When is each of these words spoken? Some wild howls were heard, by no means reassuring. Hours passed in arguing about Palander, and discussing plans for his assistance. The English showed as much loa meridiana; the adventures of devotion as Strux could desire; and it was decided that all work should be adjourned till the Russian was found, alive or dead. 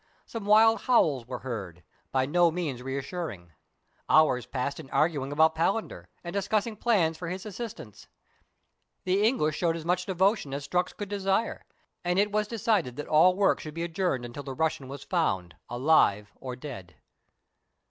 Some 0.25 0.45
wild 0.47 0.81
howls 0.81 1.27
were 1.27 1.41
heard, 1.45 1.83
by 2.11 2.25
no 2.25 2.49
means 2.49 2.81
reassuring. 2.81 3.53
Hours 4.09 4.47
passed 4.47 4.79
in 4.79 4.89
arguing 4.89 5.31
about 5.31 5.53
Palander, 5.53 6.07
and 6.23 6.33
discussing 6.33 6.75
plans 6.75 7.19
for 7.19 7.29
his 7.29 7.45
assistance. 7.45 8.07
The 9.03 9.21
English 9.23 9.57
showed 9.57 9.75
as 9.75 9.85
much 9.85 10.07
loa 10.07 10.15
meridiana; 10.15 10.17
the 10.17 10.25
adventures 10.25 10.41
of 10.41 10.41
devotion 10.41 10.53
as 10.55 10.67
Strux 10.93 10.97
could 10.97 11.09
desire; 11.09 11.65
and 12.03 12.17
it 12.17 12.31
was 12.31 12.47
decided 12.47 12.95
that 12.95 13.07
all 13.07 13.35
work 13.35 13.59
should 13.59 13.75
be 13.75 13.83
adjourned 13.83 14.33
till 14.33 14.41
the 14.41 14.55
Russian 14.55 14.87
was 14.87 15.03
found, 15.03 15.55
alive 15.69 16.31
or 16.39 16.55
dead. 16.55 16.95